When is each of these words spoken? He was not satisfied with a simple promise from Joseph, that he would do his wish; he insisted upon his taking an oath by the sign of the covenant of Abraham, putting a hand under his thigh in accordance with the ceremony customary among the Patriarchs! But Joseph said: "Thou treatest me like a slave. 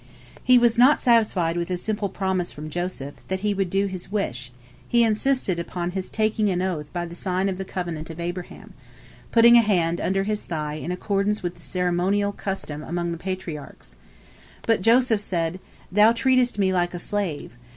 He 0.43 0.57
was 0.57 0.79
not 0.79 0.99
satisfied 0.99 1.57
with 1.57 1.69
a 1.69 1.77
simple 1.77 2.09
promise 2.09 2.51
from 2.51 2.71
Joseph, 2.71 3.13
that 3.27 3.41
he 3.41 3.53
would 3.53 3.69
do 3.69 3.85
his 3.85 4.11
wish; 4.11 4.51
he 4.87 5.03
insisted 5.03 5.59
upon 5.59 5.91
his 5.91 6.09
taking 6.09 6.49
an 6.49 6.59
oath 6.59 6.91
by 6.91 7.05
the 7.05 7.13
sign 7.13 7.47
of 7.47 7.59
the 7.59 7.65
covenant 7.65 8.09
of 8.09 8.19
Abraham, 8.19 8.73
putting 9.31 9.57
a 9.57 9.61
hand 9.61 10.01
under 10.01 10.23
his 10.23 10.41
thigh 10.41 10.73
in 10.73 10.91
accordance 10.91 11.43
with 11.43 11.53
the 11.53 11.61
ceremony 11.61 12.25
customary 12.35 12.89
among 12.89 13.11
the 13.11 13.19
Patriarchs! 13.19 13.95
But 14.63 14.81
Joseph 14.81 15.21
said: 15.21 15.59
"Thou 15.91 16.13
treatest 16.13 16.57
me 16.57 16.73
like 16.73 16.95
a 16.95 16.97
slave. 16.99 17.53